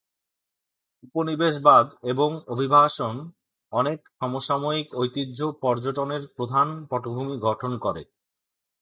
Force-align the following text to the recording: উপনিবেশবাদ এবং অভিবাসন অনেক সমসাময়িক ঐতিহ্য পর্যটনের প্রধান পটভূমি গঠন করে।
উপনিবেশবাদ 1.03 1.87
এবং 2.03 2.29
অভিবাসন 2.47 3.15
অনেক 3.73 3.99
সমসাময়িক 4.19 4.87
ঐতিহ্য 4.95 5.39
পর্যটনের 5.61 6.23
প্রধান 6.35 6.67
পটভূমি 6.91 7.35
গঠন 7.39 7.71
করে। 7.77 8.01